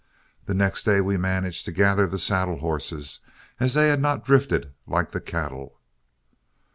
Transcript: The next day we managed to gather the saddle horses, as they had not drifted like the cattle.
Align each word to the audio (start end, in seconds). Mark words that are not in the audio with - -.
The 0.45 0.55
next 0.55 0.83
day 0.83 0.99
we 0.99 1.15
managed 1.15 1.63
to 1.65 1.71
gather 1.71 2.07
the 2.07 2.17
saddle 2.17 2.57
horses, 2.57 3.19
as 3.59 3.75
they 3.75 3.89
had 3.89 4.01
not 4.01 4.25
drifted 4.25 4.73
like 4.87 5.11
the 5.11 5.21
cattle. 5.21 5.79